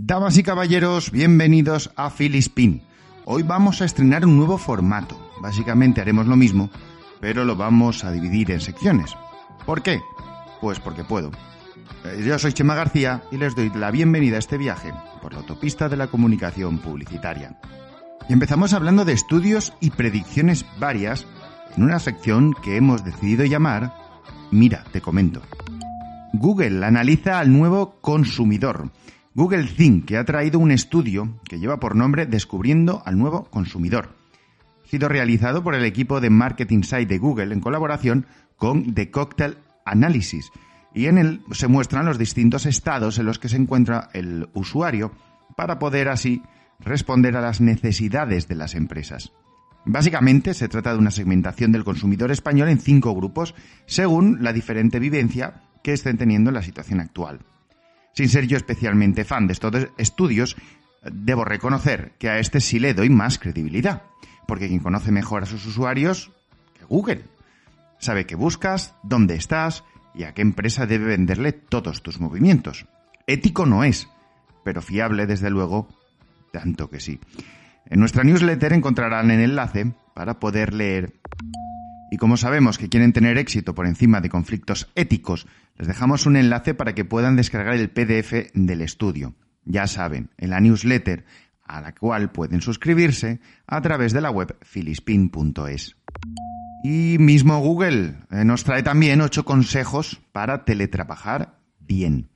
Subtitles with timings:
[0.00, 2.82] Damas y caballeros, bienvenidos a Philispin.
[3.24, 5.18] Hoy vamos a estrenar un nuevo formato.
[5.42, 6.70] Básicamente haremos lo mismo,
[7.20, 9.16] pero lo vamos a dividir en secciones.
[9.66, 10.00] ¿Por qué?
[10.60, 11.32] Pues porque puedo.
[12.04, 15.40] Eh, Yo soy Chema García y les doy la bienvenida a este viaje por la
[15.40, 17.58] autopista de la comunicación publicitaria.
[18.28, 21.26] Y empezamos hablando de estudios y predicciones varias
[21.76, 23.92] en una sección que hemos decidido llamar
[24.52, 25.42] Mira, te comento.
[26.32, 28.92] Google analiza al nuevo consumidor.
[29.38, 34.16] Google Think, ha traído un estudio que lleva por nombre Descubriendo al nuevo consumidor.
[34.84, 39.12] Ha sido realizado por el equipo de Marketing Site de Google en colaboración con The
[39.12, 40.50] Cocktail Analysis.
[40.92, 45.12] Y en él se muestran los distintos estados en los que se encuentra el usuario
[45.56, 46.42] para poder así
[46.80, 49.30] responder a las necesidades de las empresas.
[49.84, 53.54] Básicamente se trata de una segmentación del consumidor español en cinco grupos,
[53.86, 57.38] según la diferente vivencia que estén teniendo en la situación actual.
[58.12, 60.56] Sin ser yo especialmente fan de estos estudios,
[61.12, 64.02] debo reconocer que a este sí le doy más credibilidad,
[64.46, 66.32] porque quien conoce mejor a sus usuarios
[66.78, 67.24] que Google.
[67.98, 69.84] Sabe qué buscas, dónde estás
[70.14, 72.86] y a qué empresa debe venderle todos tus movimientos.
[73.26, 74.08] Ético no es,
[74.64, 75.88] pero fiable desde luego,
[76.52, 77.20] tanto que sí.
[77.86, 81.14] En nuestra newsletter encontrarán el enlace para poder leer.
[82.10, 85.46] Y como sabemos que quieren tener éxito por encima de conflictos éticos,
[85.78, 89.34] les dejamos un enlace para que puedan descargar el PDF del estudio.
[89.64, 91.24] Ya saben, en la newsletter
[91.64, 95.96] a la cual pueden suscribirse a través de la web filispin.es.
[96.82, 102.30] Y mismo Google eh, nos trae también ocho consejos para teletrabajar bien.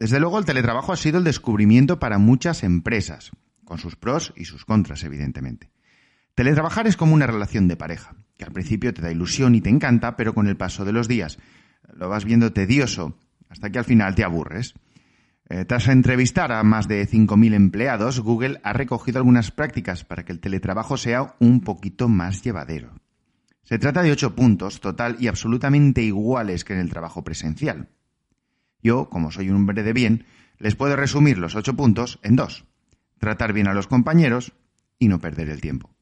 [0.00, 3.30] Desde luego el teletrabajo ha sido el descubrimiento para muchas empresas,
[3.64, 5.70] con sus pros y sus contras, evidentemente.
[6.34, 9.70] Teletrabajar es como una relación de pareja, que al principio te da ilusión y te
[9.70, 11.38] encanta, pero con el paso de los días
[11.96, 13.16] lo vas viendo tedioso
[13.48, 14.74] hasta que al final te aburres.
[15.48, 20.32] Eh, tras entrevistar a más de 5.000 empleados, Google ha recogido algunas prácticas para que
[20.32, 22.92] el teletrabajo sea un poquito más llevadero.
[23.62, 27.88] Se trata de ocho puntos total y absolutamente iguales que en el trabajo presencial.
[28.82, 30.26] Yo, como soy un hombre de bien,
[30.58, 32.64] les puedo resumir los ocho puntos en dos.
[33.18, 34.52] Tratar bien a los compañeros
[34.98, 35.94] y no perder el tiempo.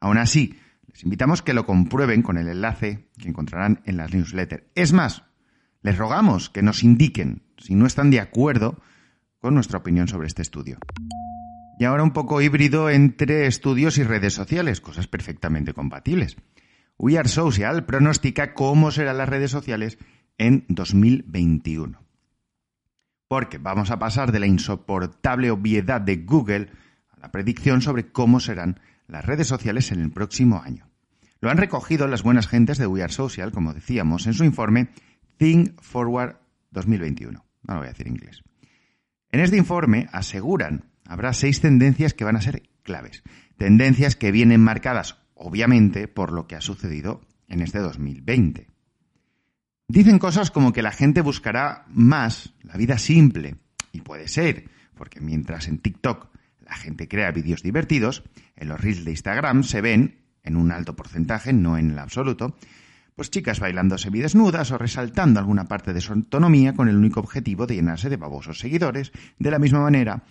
[0.00, 0.58] Aún así,
[0.96, 4.64] les invitamos que lo comprueben con el enlace que encontrarán en las newsletters.
[4.74, 5.24] Es más,
[5.82, 8.80] les rogamos que nos indiquen si no están de acuerdo
[9.38, 10.78] con nuestra opinión sobre este estudio.
[11.78, 16.38] Y ahora un poco híbrido entre estudios y redes sociales, cosas perfectamente compatibles.
[16.96, 19.98] We Are Social pronostica cómo serán las redes sociales
[20.38, 22.00] en 2021.
[23.28, 26.70] Porque vamos a pasar de la insoportable obviedad de Google
[27.10, 30.88] a la predicción sobre cómo serán las redes sociales en el próximo año.
[31.40, 34.88] Lo han recogido las buenas gentes de We Are Social, como decíamos, en su informe
[35.36, 36.36] Think Forward
[36.70, 37.44] 2021.
[37.62, 38.42] No lo voy a decir en inglés.
[39.30, 43.22] En este informe aseguran habrá seis tendencias que van a ser claves.
[43.58, 48.68] Tendencias que vienen marcadas, obviamente, por lo que ha sucedido en este 2020.
[49.88, 53.56] Dicen cosas como que la gente buscará más la vida simple.
[53.92, 56.28] Y puede ser, porque mientras en TikTok
[56.66, 58.24] la gente crea vídeos divertidos,
[58.56, 62.56] en los reels de Instagram se ven, en un alto porcentaje, no en el absoluto,
[63.14, 67.66] pues chicas bailando semidesnudas o resaltando alguna parte de su autonomía con el único objetivo
[67.66, 70.24] de llenarse de babosos seguidores, de la misma manera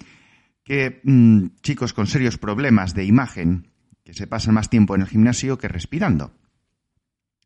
[0.63, 3.71] que mmm, chicos con serios problemas de imagen
[4.03, 6.33] que se pasan más tiempo en el gimnasio que respirando.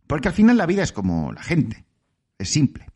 [0.07, 1.85] Porque al final la vida es como la gente,
[2.37, 2.87] es simple.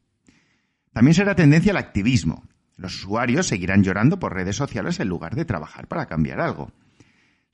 [0.91, 2.43] También será tendencia al activismo.
[2.75, 6.71] Los usuarios seguirán llorando por redes sociales en lugar de trabajar para cambiar algo.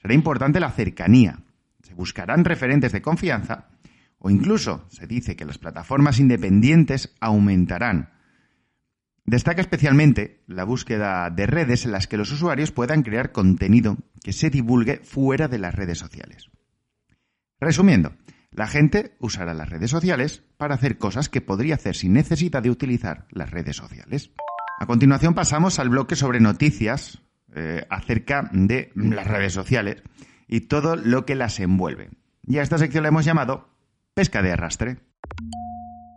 [0.02, 1.40] Será importante la cercanía.
[1.84, 3.68] Se buscarán referentes de confianza
[4.19, 8.12] o incluso se dice que las plataformas independientes aumentarán.
[9.25, 14.34] Destaca especialmente la búsqueda de redes en las que los usuarios puedan crear contenido que
[14.34, 16.50] se divulgue fuera de las redes sociales.
[17.59, 18.13] Resumiendo,
[18.52, 22.72] la gente usará las redes sociales para hacer cosas que podría hacer sin necesidad de
[22.72, 24.31] utilizar las redes sociales.
[24.79, 27.22] A continuación pasamos al bloque sobre noticias
[27.53, 30.02] eh, acerca de las redes sociales
[30.47, 32.11] y todo lo que las envuelve.
[32.47, 33.76] Y a esta sección la hemos llamado
[34.14, 34.99] pesca de arrastre.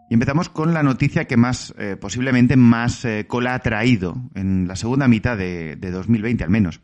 [0.08, 4.68] Y empezamos con la noticia que más, eh, posiblemente más eh, cola ha traído en
[4.68, 6.80] la segunda mitad de, de 2020 al menos,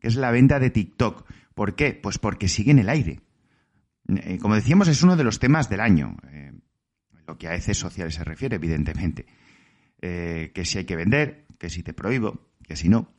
[0.00, 1.24] que es la venta de TikTok.
[1.54, 1.94] ¿Por qué?
[1.94, 3.22] Pues porque sigue en el aire.
[4.42, 6.18] Como decíamos, es uno de los temas del año,
[7.26, 9.24] lo que a heces sociales se refiere, evidentemente.
[10.06, 13.14] Eh, que si hay que vender, que si te prohíbo, que si no.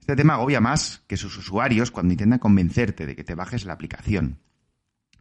[0.00, 3.74] Este tema agobia más que sus usuarios cuando intentan convencerte de que te bajes la
[3.74, 4.40] aplicación.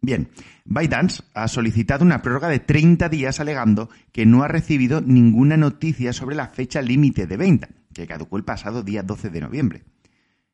[0.02, 0.30] Bien,
[0.66, 6.14] ByteDance ha solicitado una prórroga de 30 días alegando que no ha recibido ninguna noticia
[6.14, 9.84] sobre la fecha límite de venta, que caducó el pasado día 12 de noviembre.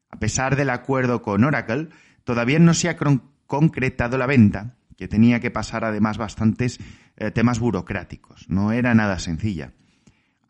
[0.09, 1.87] A pesar del acuerdo con Oracle,
[2.25, 2.97] todavía no se ha
[3.47, 6.81] concretado la venta, que tenía que pasar además bastantes
[7.15, 8.49] eh, temas burocráticos.
[8.49, 9.71] No era nada sencilla.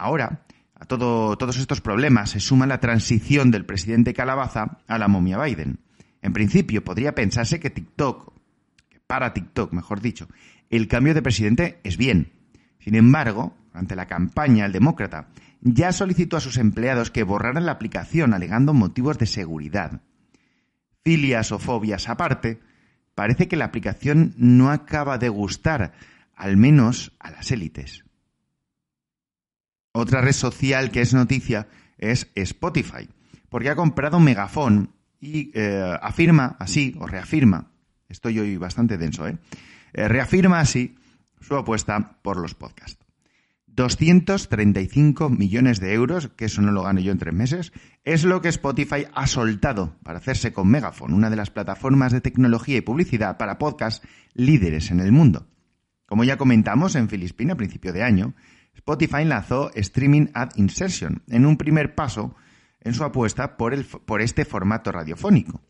[0.04, 0.44] Ahora,
[0.76, 5.80] a todos estos problemas se suma la transición del presidente Calabaza a la momia Biden.
[6.22, 8.34] En principio, podría pensarse que TikTok,
[9.08, 10.28] para TikTok, mejor dicho,
[10.70, 12.34] el cambio de presidente es bien.
[12.80, 15.30] Sin embargo, ante la campaña, el demócrata
[15.62, 20.02] ya solicitó a sus empleados que borraran la aplicación alegando motivos de seguridad.
[21.02, 22.60] Filias o fobias aparte,
[23.16, 25.94] parece que la aplicación no acaba de gustar,
[26.36, 28.04] al menos a las élites.
[29.94, 31.68] Otra red social que es noticia
[32.00, 33.08] es Spotify,
[33.50, 34.90] porque ha comprado Megafon
[35.22, 37.72] y eh, afirma así, o reafirma,
[38.10, 39.38] estoy hoy bastante denso, ¿eh?
[39.94, 40.08] ¿eh?
[40.08, 40.96] reafirma así
[41.40, 42.98] su apuesta por los podcasts.
[43.68, 47.72] 235 millones de euros, que eso no lo gano yo en tres meses,
[48.04, 52.22] es lo que Spotify ha soltado para hacerse con Megafon, una de las plataformas de
[52.22, 55.48] tecnología y publicidad para podcasts líderes en el mundo.
[56.08, 58.34] Como ya comentamos en Filispina a principio de año,
[58.84, 62.36] Spotify lanzó Streaming Ad Insertion en un primer paso
[62.82, 65.62] en su apuesta por, el, por este formato radiofónico.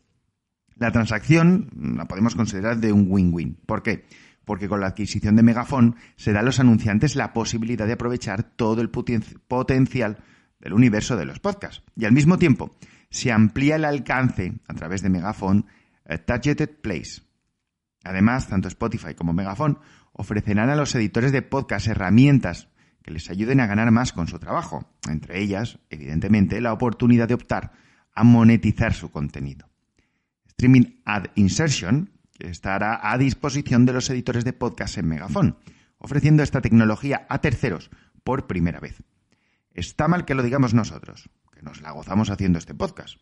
[0.74, 3.56] La transacción la podemos considerar de un win-win.
[3.66, 4.04] ¿Por qué?
[4.44, 8.42] Porque con la adquisición de Megafon se da a los anunciantes la posibilidad de aprovechar
[8.42, 10.18] todo el potencial
[10.58, 11.84] del universo de los podcasts.
[11.94, 12.74] Y al mismo tiempo
[13.10, 15.66] se amplía el alcance a través de Megafon
[16.04, 17.22] eh, Targeted Place.
[18.02, 19.78] Además, tanto Spotify como Megafon
[20.12, 22.73] ofrecerán a los editores de podcast herramientas
[23.04, 27.34] que les ayuden a ganar más con su trabajo, entre ellas, evidentemente, la oportunidad de
[27.34, 27.72] optar
[28.14, 29.68] a monetizar su contenido.
[30.46, 35.58] Streaming Ad Insertion estará a disposición de los editores de podcast en Megafon,
[35.98, 37.90] ofreciendo esta tecnología a terceros
[38.24, 39.02] por primera vez.
[39.74, 43.18] Está mal que lo digamos nosotros, que nos la gozamos haciendo este podcast,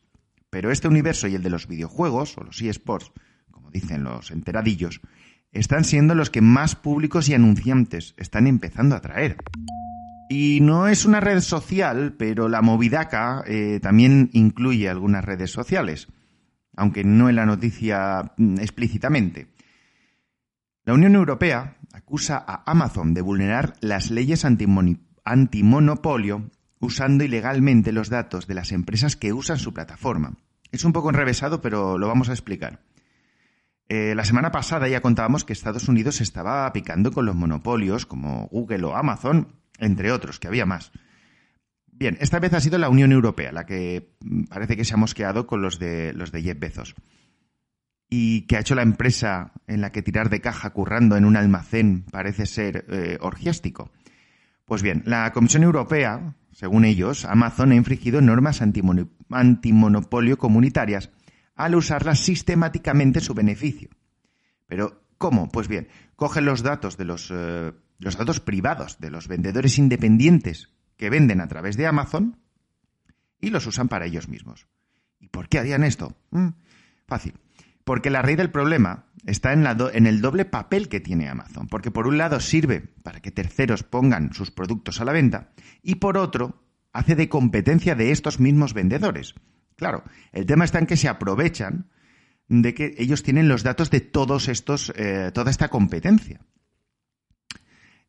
[0.48, 3.10] pero este universo y el de los videojuegos, o los eSports,
[3.50, 5.00] como dicen los enteradillos,
[5.52, 9.36] están siendo los que más públicos y anunciantes están empezando a traer.
[10.28, 16.08] Y no es una red social, pero la Movidaca eh, también incluye algunas redes sociales,
[16.74, 19.48] aunque no en la noticia mm, explícitamente.
[20.84, 24.44] La Unión Europea acusa a Amazon de vulnerar las leyes
[25.24, 26.50] antimonopolio
[26.80, 30.32] usando ilegalmente los datos de las empresas que usan su plataforma.
[30.72, 32.80] Es un poco enrevesado, pero lo vamos a explicar.
[33.94, 38.46] Eh, la semana pasada ya contábamos que Estados Unidos estaba picando con los monopolios como
[38.46, 40.92] Google o Amazon, entre otros, que había más.
[41.88, 44.96] Bien, esta vez ha sido la Unión Europea la que mm, parece que se ha
[44.96, 46.94] mosqueado con los de, los de Jeff Bezos.
[48.08, 51.36] Y que ha hecho la empresa en la que tirar de caja currando en un
[51.36, 53.90] almacén parece ser eh, orgiástico.
[54.64, 61.10] Pues bien, la Comisión Europea, según ellos, Amazon ha infringido normas antimonopolio comunitarias
[61.64, 63.88] al usarla sistemáticamente en su beneficio.
[64.66, 65.48] Pero, ¿cómo?
[65.48, 70.70] Pues bien, cogen los datos de los, eh, los datos privados de los vendedores independientes
[70.96, 72.38] que venden a través de Amazon
[73.40, 74.66] y los usan para ellos mismos.
[75.20, 76.16] ¿Y por qué harían esto?
[76.30, 76.48] Mm,
[77.06, 77.34] fácil.
[77.84, 81.68] Porque la raíz del problema está en, la en, el doble papel que tiene Amazon.
[81.68, 85.50] Porque por un lado sirve para que terceros pongan sus productos a la venta
[85.82, 86.62] y por otro
[86.92, 89.34] hace de competencia de estos mismos vendedores.
[89.76, 91.90] Claro, el tema está en que se aprovechan
[92.48, 96.40] de que ellos tienen los datos de todos estos, eh, toda esta competencia.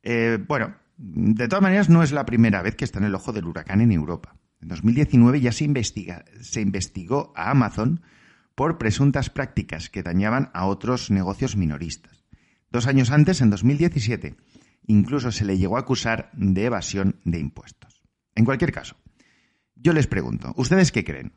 [0.01, 3.31] Eh, bueno, de todas maneras no es la primera vez que está en el ojo
[3.31, 4.35] del huracán en Europa.
[4.61, 8.01] En 2019 ya se, investiga, se investigó a Amazon
[8.55, 12.23] por presuntas prácticas que dañaban a otros negocios minoristas.
[12.69, 14.35] Dos años antes, en 2017,
[14.87, 18.03] incluso se le llegó a acusar de evasión de impuestos.
[18.35, 18.95] En cualquier caso,
[19.75, 21.33] yo les pregunto, ¿ustedes qué creen?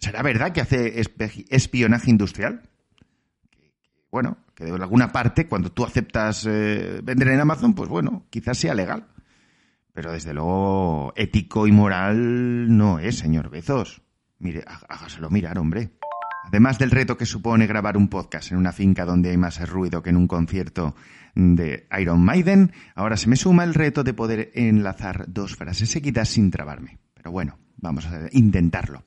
[0.00, 1.00] ¿Será verdad que hace
[1.50, 2.70] espionaje industrial?
[4.10, 8.58] bueno, que de alguna parte, cuando tú aceptas eh, vender en Amazon, pues bueno, quizás
[8.58, 9.06] sea legal.
[9.92, 14.02] Pero desde luego, ético y moral no es, señor Bezos.
[14.38, 15.90] Mire, hágaselo mirar, hombre.
[16.44, 20.02] Además del reto que supone grabar un podcast en una finca donde hay más ruido
[20.02, 20.96] que en un concierto
[21.34, 26.28] de Iron Maiden, ahora se me suma el reto de poder enlazar dos frases seguidas
[26.28, 26.98] sin trabarme.
[27.14, 29.04] Pero bueno, vamos a intentarlo.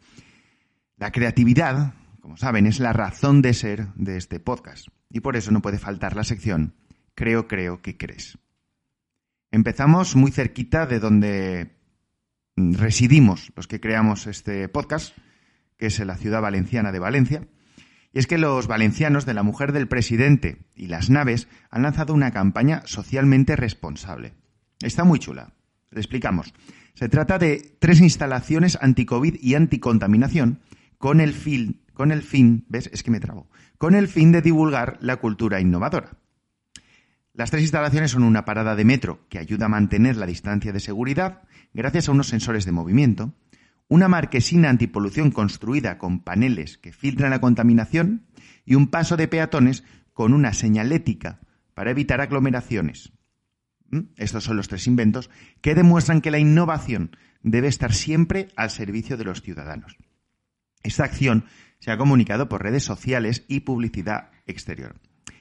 [1.03, 4.87] La creatividad, como saben, es la razón de ser de este podcast.
[5.09, 6.75] Y por eso no puede faltar la sección
[7.13, 8.37] Creo, creo que crees.
[9.51, 11.75] Empezamos muy cerquita de donde
[12.55, 15.13] residimos los que creamos este podcast,
[15.75, 17.49] que es en la ciudad valenciana de Valencia.
[18.13, 22.13] Y es que los valencianos de la mujer del presidente y las naves han lanzado
[22.13, 24.35] una campaña socialmente responsable.
[24.79, 25.51] Está muy chula.
[25.91, 26.53] Le explicamos.
[26.93, 30.61] Se trata de tres instalaciones anti-COVID y anticontaminación
[31.03, 32.89] con el fin, con el fin, ¿ves?
[32.93, 33.19] Es que me.
[33.77, 36.11] Con el fin de divulgar la cultura innovadora.
[37.33, 40.79] Las tres instalaciones son una parada de metro que ayuda a mantener la distancia de
[40.79, 41.41] seguridad
[41.73, 43.33] gracias a unos sensores de movimiento,
[43.89, 48.25] una marquesina antipolución construida con paneles que filtran la contaminación
[48.63, 49.83] y un paso de peatones
[50.13, 51.41] con una señalética
[51.73, 53.11] para evitar aglomeraciones.
[53.89, 54.03] ¿Mm?
[54.15, 55.29] Estos son los tres inventos
[55.59, 59.97] que demuestran que la innovación debe estar siempre al servicio de los ciudadanos.
[60.83, 61.45] Esta acción
[61.79, 64.95] se ha comunicado por redes sociales y publicidad exterior.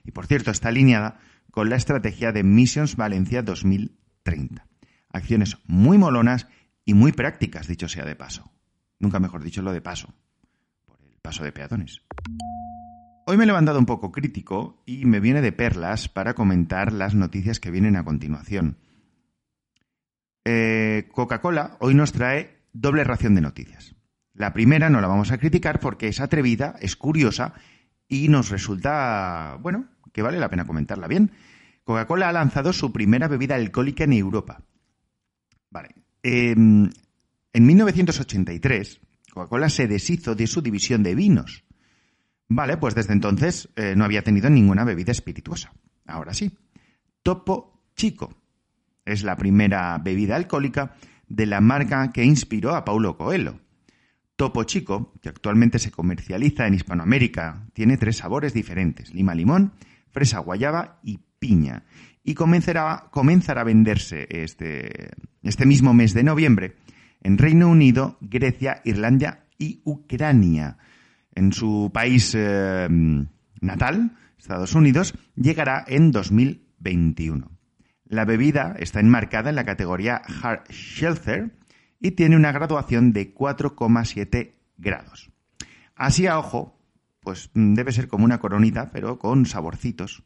[0.04, 1.20] Y por cierto, está alineada
[1.50, 4.66] con la estrategia de Missions Valencia 2030.
[5.10, 6.48] Acciones muy molonas
[6.84, 8.50] y muy prácticas, dicho sea de paso.
[8.98, 10.14] Nunca mejor dicho lo de paso,
[10.86, 12.02] por el paso de peatones.
[13.26, 17.14] Hoy me he levantado un poco crítico y me viene de perlas para comentar las
[17.14, 18.78] noticias que vienen a continuación.
[20.44, 23.94] Eh, Coca-Cola hoy nos trae doble ración de noticias.
[24.34, 27.54] La primera no la vamos a criticar porque es atrevida, es curiosa
[28.08, 31.32] y nos resulta, bueno, que vale la pena comentarla bien.
[31.84, 34.62] Coca-Cola ha lanzado su primera bebida alcohólica en Europa.
[35.70, 35.94] Vale.
[36.22, 36.90] Em,
[37.52, 39.00] en 1983,
[39.32, 41.64] Coca-Cola se deshizo de su división de vinos
[42.54, 45.72] Vale, pues desde entonces eh, no había tenido ninguna bebida espirituosa.
[46.06, 46.58] Ahora sí.
[47.22, 48.34] Topo Chico
[49.06, 50.94] es la primera bebida alcohólica
[51.28, 53.61] de la marca que inspiró a Paulo Coelho.
[54.36, 59.72] Topo Chico, que actualmente se comercializa en Hispanoamérica, tiene tres sabores diferentes, lima limón,
[60.10, 61.84] fresa guayaba y piña.
[62.24, 65.10] Y comenzará, comenzará a venderse este,
[65.42, 66.76] este mismo mes de noviembre
[67.20, 70.78] en Reino Unido, Grecia, Irlanda y Ucrania
[71.34, 72.88] en su país eh,
[73.60, 77.50] natal, Estados Unidos, llegará en 2021.
[78.06, 81.52] La bebida está enmarcada en la categoría Hard Shelter
[82.02, 85.30] y tiene una graduación de 4,7 grados.
[85.94, 86.78] Así a ojo,
[87.20, 90.24] pues debe ser como una coronita, pero con saborcitos.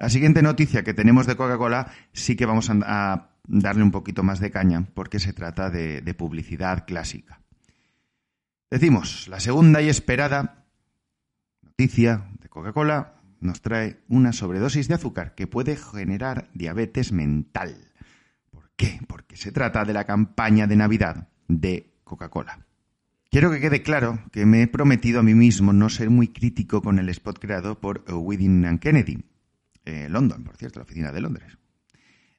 [0.00, 4.40] La siguiente noticia que tenemos de Coca-Cola sí que vamos a, darle un poquito más
[4.40, 7.40] de caña porque se trata de publicidad clásica.
[8.70, 10.64] Decimos, la segunda y esperada
[11.62, 17.93] noticia de Coca-Cola nos trae una sobredosis de azúcar que puede generar diabetes mental.
[18.76, 18.98] ¿Por qué?
[19.06, 22.58] Porque se trata de la campaña de Navidad de Coca-Cola.
[23.30, 26.82] Quiero que quede claro que me he prometido a mí mismo no ser muy crítico
[26.82, 29.24] con el spot creado por Within and Kennedy,
[29.84, 31.58] eh, London, por cierto, la oficina de Londres.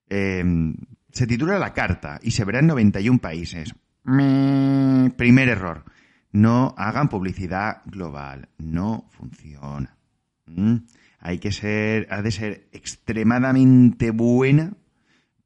[0.08, 0.75] Em,
[1.12, 3.74] se titula La Carta y se verá en 91 países.
[4.04, 5.86] Primer error.
[6.32, 8.50] No hagan publicidad global.
[8.58, 9.98] No funciona.
[10.46, 10.75] ¿Mm?
[11.20, 14.74] Hay que ser, ha de ser extremadamente buena,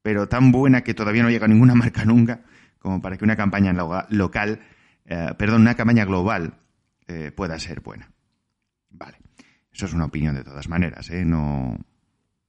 [0.09, 2.41] pero tan buena que todavía no llega ninguna marca nunca,
[2.79, 3.73] como para que una campaña
[4.09, 4.59] local,
[5.05, 6.55] eh, perdón, una campaña global
[7.07, 8.09] eh, pueda ser buena.
[8.89, 9.19] Vale.
[9.71, 11.23] Eso es una opinión de todas maneras, ¿eh?
[11.23, 11.77] No,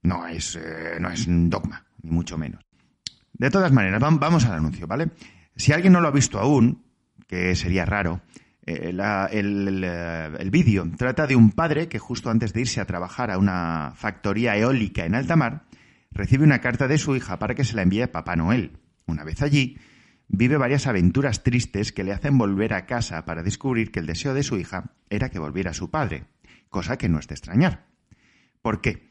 [0.01, 0.59] no, es,
[0.99, 2.65] no es un dogma, ni mucho menos.
[3.31, 5.11] De todas maneras, vamos al anuncio, ¿vale?
[5.55, 6.83] Si alguien no lo ha visto aún,
[7.27, 8.21] que sería raro,
[8.65, 8.89] eh,
[9.31, 13.93] el, vídeo trata de un padre que justo antes de irse a trabajar a una
[13.95, 15.65] factoría eólica en alta mar,
[16.11, 18.77] recibe una carta de su hija para que se la envíe a Papá Noel.
[19.05, 19.77] Una vez allí,
[20.27, 24.33] vive varias aventuras tristes que le hacen volver a casa para descubrir que el deseo
[24.33, 26.25] de su hija era que volviera su padre,
[26.69, 27.87] cosa que no es de extrañar.
[28.61, 29.09] ¿Por qué?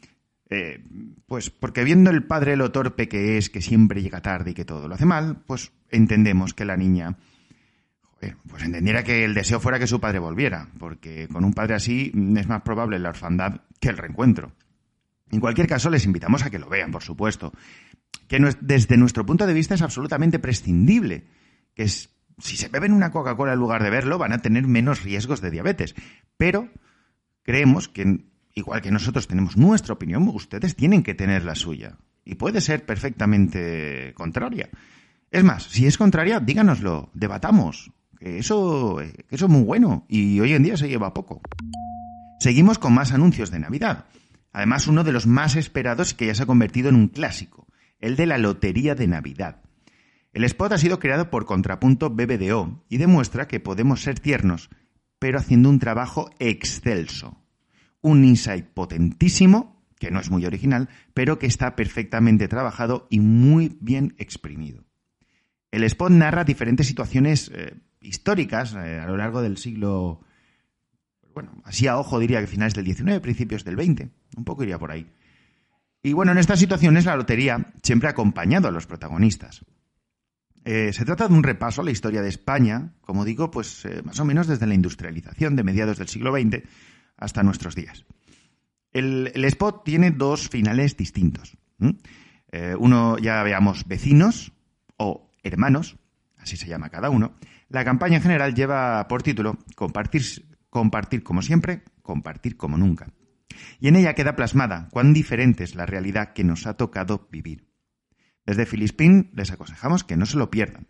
[0.49, 0.85] Eh,
[1.27, 4.65] pues porque viendo el padre lo torpe que es, que siempre llega tarde y que
[4.65, 7.17] todo lo hace mal, pues entendemos que la niña
[8.47, 12.13] pues entendiera que el deseo fuera que su padre volviera, porque con un padre así
[12.37, 14.53] es más probable la orfandad que el reencuentro.
[15.31, 17.53] En cualquier caso, les invitamos a que lo vean, por supuesto,
[18.27, 21.27] que desde nuestro punto de vista es absolutamente prescindible,
[21.75, 25.41] que si se beben una Coca-Cola en lugar de verlo, van a tener menos riesgos
[25.41, 25.95] de diabetes.
[26.37, 26.69] Pero
[27.43, 31.99] creemos que, igual que nosotros tenemos nuestra opinión, ustedes tienen que tener la suya.
[32.25, 34.69] Y puede ser perfectamente contraria.
[35.31, 40.63] Es más, si es contraria, díganoslo, debatamos, eso, eso es muy bueno y hoy en
[40.63, 41.41] día se lleva poco.
[42.39, 44.07] Seguimos con más anuncios de Navidad.
[44.53, 47.67] Además, uno de los más esperados que ya se ha convertido en un clásico,
[47.99, 49.63] el de la Lotería de Navidad.
[50.33, 54.71] El spot ha sido creado por Contrapunto BBDO y demuestra que podemos ser tiernos,
[55.19, 57.37] pero haciendo un trabajo excelso.
[58.01, 63.77] Un insight potentísimo, que no es muy original, pero que está perfectamente trabajado y muy
[63.81, 64.85] bien exprimido.
[65.71, 70.21] El spot narra diferentes situaciones eh, históricas eh, a lo largo del siglo,
[71.35, 74.79] bueno, así a ojo diría que finales del XIX, principios del XX, un poco iría
[74.79, 75.07] por ahí.
[76.03, 79.65] Y bueno, en estas situaciones la lotería siempre ha acompañado a los protagonistas.
[80.65, 84.03] Eh, se trata de un repaso a la historia de España, como digo, pues eh,
[84.05, 86.63] más o menos desde la industrialización de mediados del siglo XX
[87.17, 88.05] hasta nuestros días.
[88.93, 91.57] El, spot tiene dos finales distintos.
[92.53, 94.53] Eh, uno, ya veamos, vecinos
[94.97, 95.97] o hermanos,
[96.39, 97.35] así se llama cada uno.
[97.69, 100.23] La campaña en general lleva por título compartir,
[100.71, 103.13] compartir como siempre, compartir como nunca.
[103.79, 107.69] Y en ella queda plasmada cuán diferente es la realidad que nos ha tocado vivir.
[108.47, 110.89] Desde Filispín les aconsejamos que no se lo pierdan.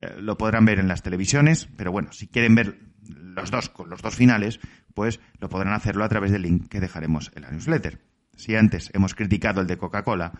[0.00, 2.78] Eh, lo podrán ver en las televisiones, pero bueno, si quieren ver
[3.08, 4.60] los dos los dos finales,
[4.94, 8.04] pues lo podrán hacerlo a través del link que dejaremos en la newsletter.
[8.34, 10.32] Si antes hemos criticado el de Coca-Cola,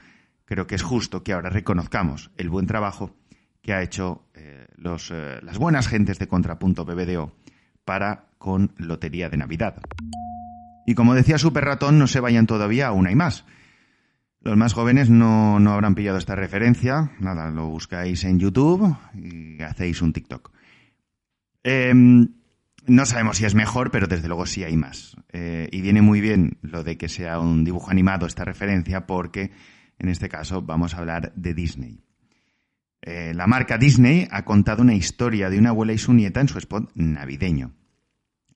[0.45, 3.17] creo que es justo que ahora reconozcamos el buen trabajo
[3.63, 7.35] que ha hecho eh, eh, las buenas gentes de Contrapunto BBDO
[7.89, 9.81] para con Lotería de Navidad.
[10.85, 13.47] Y como decía Super Ratón, no se vayan todavía, aún hay más.
[14.43, 17.13] Los más jóvenes no, habrán pillado esta referencia.
[17.19, 20.53] Nada, lo buscáis en YouTube y hacéis un TikTok.
[21.63, 22.29] Em,
[22.87, 25.17] no sabemos si es mejor, pero desde luego sí hay más.
[25.33, 29.51] Eh, y viene muy bien lo de que sea un dibujo animado esta referencia porque
[29.99, 32.03] en este caso vamos a hablar de Disney.
[33.03, 36.49] Eh, la marca Disney ha contado una historia de una abuela y su nieta en
[36.49, 37.73] su spot navideño.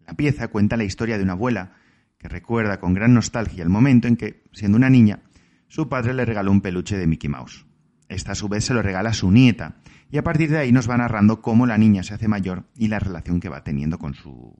[0.06, 1.74] La pieza cuenta la historia de una abuela
[2.18, 5.20] que recuerda con gran nostalgia el momento en que, siendo una niña,
[5.68, 7.66] su padre le regaló un peluche de Mickey Mouse.
[8.08, 9.76] Esta a su vez se lo regala a su nieta,
[10.10, 12.88] y a partir de ahí nos va narrando cómo la niña se hace mayor y
[12.88, 14.54] la relación que va teniendo con su,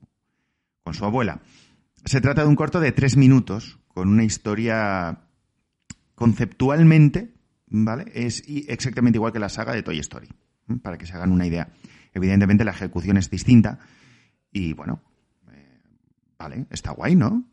[0.83, 1.43] con su abuela.
[2.05, 5.21] Se trata de un corto de tres minutos, con una historia
[6.15, 7.35] conceptualmente,
[7.73, 8.05] ¿vale?
[8.15, 10.29] Es exactamente igual que la saga de Toy Story,
[10.83, 11.69] para que se hagan una idea.
[12.15, 13.79] Evidentemente la ejecución es distinta
[14.53, 15.01] y bueno,
[15.51, 15.81] eh,
[16.39, 17.45] vale, está guay, ¿no?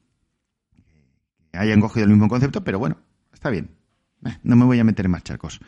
[1.51, 2.97] Que hayan cogido el mismo concepto, pero bueno,
[3.31, 3.69] Está bien.
[4.25, 5.61] Eh, no me voy a meter en más charcos.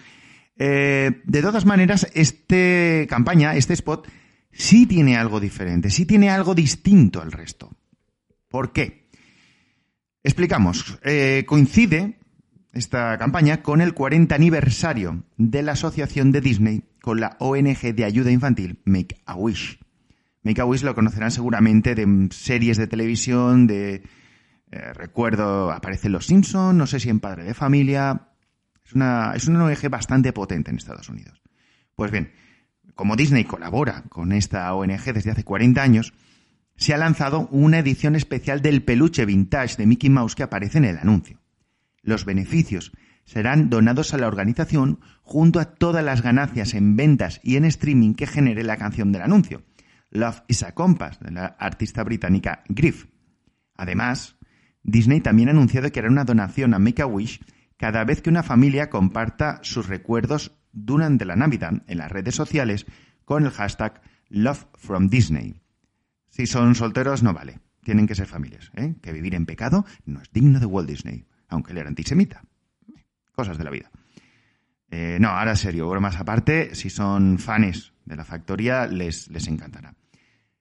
[0.58, 4.10] Eh, de todas maneras, esta campaña, este spot,
[4.52, 7.72] sí tiene algo diferente, sí tiene algo distinto al resto.
[8.50, 9.08] ¿Por qué?
[10.22, 11.00] Explicamos.
[11.46, 12.20] Coincide
[12.74, 18.06] esta campaña con el 40 aniversario de la asociación de Disney con la ONG de
[18.06, 19.80] ayuda infantil Make a Wish.
[20.44, 24.04] Make a Wish lo conocerán seguramente de series de televisión, de
[24.72, 28.30] eh, recuerdo, aparece Los Simpson, no sé si en Padre de Familia.
[28.86, 31.42] Es una, es una ONG bastante potente en Estados Unidos.
[31.96, 32.32] Pues bien,
[32.96, 36.14] como Disney colabora con esta ONG desde hace 40 años,
[36.78, 40.86] se ha lanzado una edición especial del peluche vintage de Mickey Mouse que aparece en
[40.86, 41.41] el anuncio.
[42.04, 42.92] Los beneficios
[43.26, 48.14] serán donados a la organización junto a todas las ganancias en ventas y en streaming
[48.14, 49.64] que genere la canción del anuncio,
[50.10, 53.06] Love is a Compass, de la artista británica Griff.
[53.76, 54.38] Además,
[54.84, 57.40] Disney también ha anunciado que hará una donación a Make-A-Wish
[57.78, 62.86] cada vez que una familia comparta sus recuerdos durante la Navidad en las redes sociales
[63.26, 65.56] con el hashtag Love from Disney.
[66.30, 67.60] Si son solteros, no vale.
[67.84, 68.72] Tienen que ser familias.
[68.76, 68.96] ¿eh?
[69.02, 72.42] Que vivir en pecado no es digno de Walt Disney, aunque él era antisemita.
[73.34, 73.92] Cosas de la vida.
[74.90, 79.94] Eh, no, ahora serio, bromas aparte, si son fans de la factoría, les, les encantará.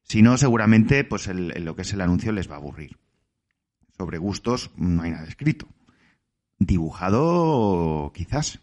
[0.03, 2.99] Si no, seguramente, pues lo que es el anuncio les va a aburrir.
[3.97, 5.69] Sobre gustos no hay nada escrito.
[6.59, 8.61] Dibujado quizás.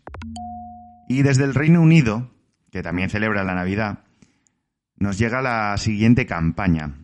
[1.08, 2.32] Y desde el Reino Unido,
[2.72, 4.04] que también celebra la Navidad,
[4.98, 6.96] nos llega la siguiente campaña.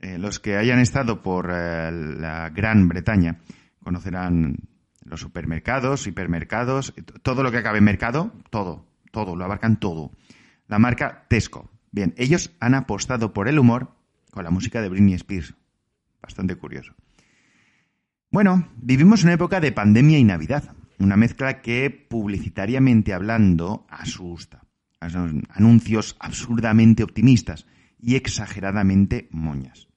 [0.00, 3.38] Eh, los que hayan estado por eh, la Gran Bretaña
[3.88, 4.68] conocerán
[5.02, 10.12] los supermercados, hipermercados, todo lo que acabe en mercado, todo, todo, lo abarcan todo.
[10.66, 11.70] La marca Tesco.
[11.90, 13.94] Bien, ellos han apostado por el humor
[14.30, 15.54] con la música de Britney Spears.
[16.20, 16.92] Bastante curioso.
[18.30, 24.64] Bueno, vivimos una época de pandemia y Navidad, una mezcla que publicitariamente hablando asusta.
[25.00, 27.64] Anuncios absurdamente optimistas
[27.98, 29.88] y exageradamente moñas.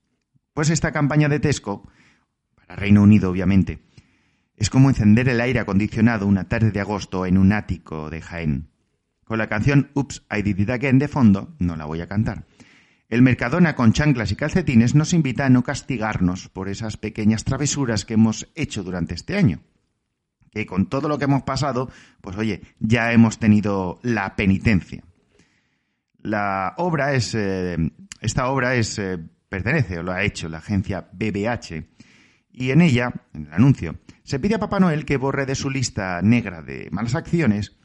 [0.54, 1.90] Pues esta campaña de Tesco,
[2.76, 3.80] Reino Unido obviamente,
[4.56, 8.70] es como encender el aire acondicionado una tarde de agosto en un ático de Jaén.
[9.24, 12.46] Con la canción Oops, I Did It Again de fondo, no la voy a cantar,
[13.12, 18.06] el Mercadona con chanclas y calcetines nos invita a no castigarnos por esas pequeñas travesuras
[18.06, 19.60] que hemos hecho durante este año.
[20.50, 21.90] Que con todo lo que hemos pasado,
[22.22, 25.04] pues oye, ya hemos tenido la penitencia.
[26.22, 27.78] La obra es, eh,
[28.22, 31.84] esta obra es, eh, pertenece o lo ha hecho la agencia BBH
[32.52, 35.70] y en ella, en el anuncio, se pide a Papá Noel que borre de su
[35.70, 37.78] lista negra de malas acciones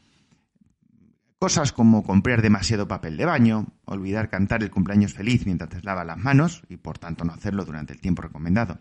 [1.39, 6.03] Cosas como comprar demasiado papel de baño, olvidar cantar el cumpleaños feliz mientras te lava
[6.03, 8.79] las manos y por tanto no hacerlo durante el tiempo recomendado,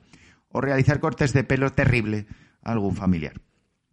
[0.48, 2.26] o realizar cortes de pelo terrible
[2.62, 3.42] a algún familiar.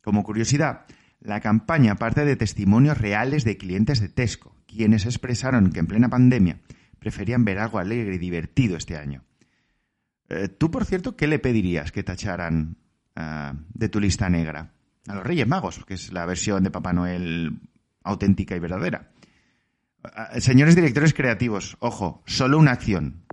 [0.02, 0.86] Como curiosidad,
[1.20, 6.08] la campaña parte de testimonios reales de clientes de Tesco, quienes expresaron que en plena
[6.08, 6.62] pandemia
[7.00, 9.26] preferían ver algo alegre y divertido este año.
[10.34, 12.78] Eh, Tú, por cierto, ¿qué le pedirías que tacharan
[13.16, 14.72] ah, de tu lista negra?
[15.08, 17.60] A los Reyes Magos, que es la versión de Papá Noel
[18.04, 19.12] auténtica y verdadera.
[20.04, 23.24] Ah, Señores directores creativos, ojo, solo una acción.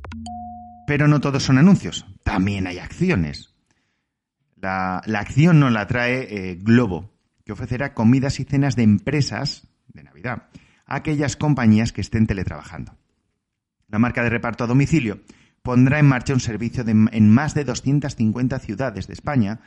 [0.86, 3.54] Pero no todos son anuncios, también hay acciones.
[4.56, 7.12] La, la acción nos la trae eh, Globo,
[7.44, 10.48] que ofrecerá comidas y cenas de empresas de Navidad
[10.86, 12.96] a aquellas compañías que estén teletrabajando.
[13.88, 15.20] La marca de reparto a domicilio
[15.62, 19.60] pondrá en marcha un servicio en más de 250 ciudades de España,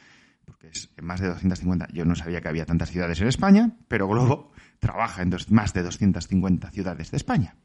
[0.46, 3.72] porque es en más de 250, yo no sabía que había tantas ciudades en España,
[3.88, 7.56] pero Globo trabaja en más de 250 ciudades de España.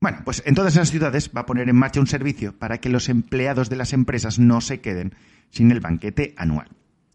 [0.00, 2.88] Bueno, pues en todas esas ciudades va a poner en marcha un servicio para que
[2.88, 5.14] los empleados de las empresas no se queden
[5.50, 6.68] sin el banquete anual.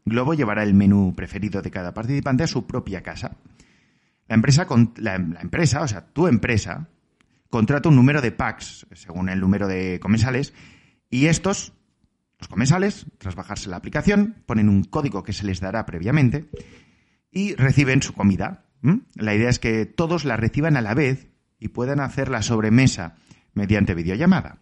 [0.05, 3.37] Globo llevará el menú preferido de cada participante a su propia casa.
[4.27, 6.87] La empresa, la empresa, o sea, tu empresa,
[7.55, 10.53] contrata un número de packs según el número de comensales
[11.09, 11.71] y estos,
[12.37, 16.49] los comensales, tras bajarse la aplicación, ponen un código que se les dará previamente
[17.31, 18.65] y reciben su comida.
[19.13, 23.15] La idea es que todos la reciban a la vez y puedan hacer la sobremesa
[23.53, 24.57] mediante videollamada.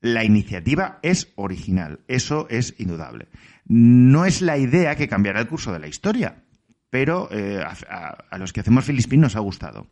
[0.00, 3.28] La iniciativa es original, eso es indudable.
[3.66, 6.42] No es la idea que cambiará el curso de la historia,
[6.90, 9.86] pero eh, a los que hacemos Filispín nos ha gustado.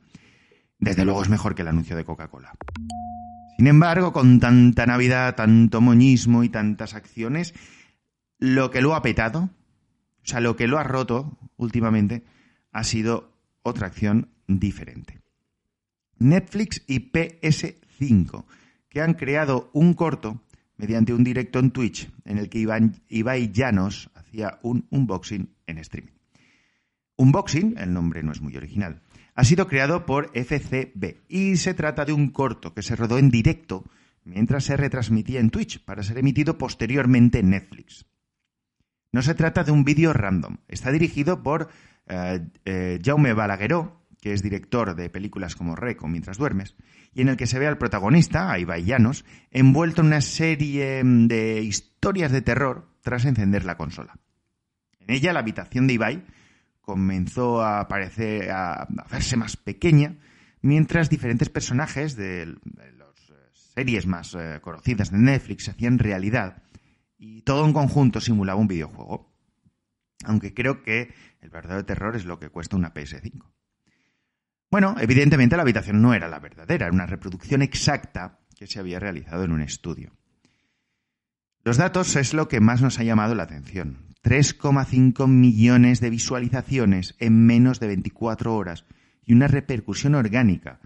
[0.78, 2.52] Desde luego es mejor que el anuncio de Coca-Cola.
[3.56, 7.54] Sin embargo, con tanta Navidad, tanto moñismo y tantas acciones,
[8.38, 12.24] lo que lo ha petado, o sea, lo que lo ha roto últimamente,
[12.72, 13.32] ha sido
[13.62, 15.20] otra acción diferente.
[16.18, 18.44] Netflix y PS5,
[18.88, 20.42] que han creado un corto
[20.76, 25.78] mediante un directo en Twitch en el que Iván- Ibai Llanos hacía un unboxing en
[25.78, 26.12] streaming.
[27.16, 29.00] Unboxing, el nombre no es muy original,
[29.35, 33.31] ha sido creado por FCB y se trata de un corto que se rodó en
[33.31, 33.85] directo
[34.25, 38.07] mientras se retransmitía en Twitch para ser emitido posteriormente en Netflix.
[39.12, 41.68] No se trata de un vídeo random, está dirigido por
[42.07, 46.75] eh, eh, Jaume Balagueró, que es director de películas como Rec o Mientras duermes,
[47.12, 51.05] y en el que se ve al protagonista, a Ibai Llanos, envuelto en una serie
[51.05, 54.16] mm, de historias de terror tras encender la consola.
[54.99, 56.25] En ella, la habitación de Ibai
[56.85, 60.18] comenzó a parecer a hacerse más pequeña,
[60.61, 65.99] mientras diferentes personajes de, de las eh, series más eh, conocidas de Netflix se hacían
[65.99, 66.62] realidad
[67.16, 69.33] y todo en conjunto simulaba un videojuego.
[70.25, 73.44] Aunque creo que el verdadero terror es lo que cuesta una PS5.
[74.70, 78.99] Bueno, evidentemente la habitación no era la verdadera, era una reproducción exacta que se había
[79.01, 80.16] realizado en un estudio.
[81.62, 84.13] Los datos es lo que más nos ha llamado la atención.
[84.24, 88.87] 3,5 millones de visualizaciones en menos de 24 horas
[89.22, 90.80] y una repercusión orgánica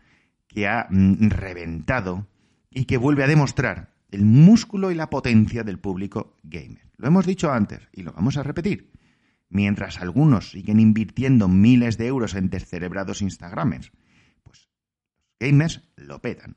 [0.49, 2.27] que ha mm, reventado
[2.69, 6.91] y que vuelve a demostrar el músculo y la potencia del público gamer.
[6.97, 8.91] Lo hemos dicho antes y lo vamos a repetir.
[9.51, 13.93] Mientras algunos siguen invirtiendo miles de euros en descerebrados Instagramers,
[14.43, 14.69] pues
[15.39, 16.57] gamers lo petan.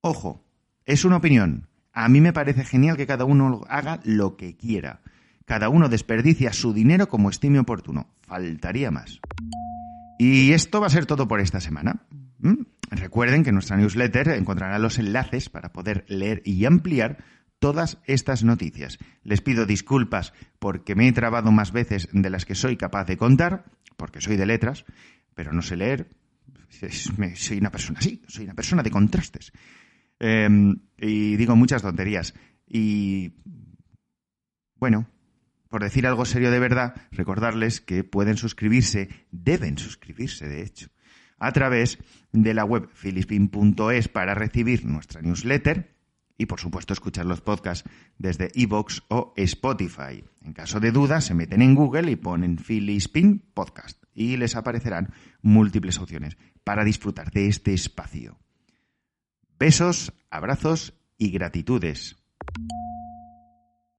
[0.00, 0.44] Ojo,
[0.84, 1.68] es una opinión.
[1.92, 5.00] A mí me parece genial que cada uno haga lo que quiera.
[5.46, 8.08] Cada uno desperdicia su dinero como estime oportuno.
[8.22, 9.20] Faltaría más.
[10.18, 12.04] Y esto va a ser todo por esta semana.
[12.40, 12.64] ¿Mm?
[12.90, 17.24] Recuerden que en nuestra newsletter encontrarán los enlaces para poder leer y ampliar
[17.60, 18.98] todas estas noticias.
[19.22, 23.16] Les pido disculpas porque me he trabado más veces de las que soy capaz de
[23.16, 24.84] contar, porque soy de letras,
[25.34, 26.10] pero no sé leer.
[27.34, 29.52] Soy una persona así, soy una persona de contrastes.
[30.18, 30.48] Eh,
[30.98, 32.34] y digo muchas tonterías.
[32.66, 33.32] Y
[34.74, 35.06] bueno,
[35.68, 40.88] por decir algo serio de verdad, recordarles que pueden suscribirse, deben suscribirse, de hecho,
[41.38, 41.98] a través
[42.32, 45.94] de la web filispin.es para recibir nuestra newsletter
[46.38, 50.24] y, por supuesto, escuchar los podcasts desde iVoox o Spotify.
[50.42, 55.12] En caso de duda, se meten en Google y ponen Filispin Podcast y les aparecerán
[55.42, 58.38] múltiples opciones para disfrutar de este espacio.
[59.58, 62.16] Besos, abrazos y gratitudes.